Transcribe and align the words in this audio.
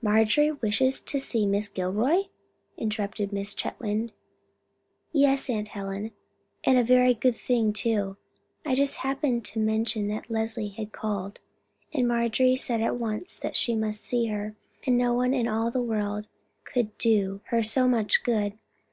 "Marjorie 0.00 0.52
wishes 0.52 1.00
to 1.00 1.18
see 1.18 1.44
Miss 1.44 1.68
Gilroy?" 1.68 2.26
interrupted 2.78 3.32
Mrs. 3.32 3.56
Chetwynd. 3.56 4.12
"Yes, 5.10 5.50
Aunt 5.50 5.66
Helen; 5.66 6.12
and 6.62 6.78
a 6.78 6.84
very 6.84 7.14
good 7.14 7.34
thing 7.34 7.72
too. 7.72 8.16
I 8.64 8.76
just 8.76 8.98
happened 8.98 9.44
to 9.46 9.58
mention 9.58 10.06
that 10.06 10.30
Leslie 10.30 10.68
had 10.68 10.92
called, 10.92 11.40
and 11.92 12.06
Marjorie 12.06 12.54
said 12.54 12.80
at 12.80 12.94
once 12.94 13.40
she 13.54 13.74
must 13.74 14.02
see 14.02 14.26
her, 14.26 14.54
that 14.84 14.92
no 14.92 15.14
one 15.14 15.34
in 15.34 15.48
all 15.48 15.72
the 15.72 15.82
world 15.82 16.28
could 16.62 16.96
do 16.96 17.40
her 17.46 17.60
so 17.64 17.88
much 17.88 18.22
good. 18.22 18.56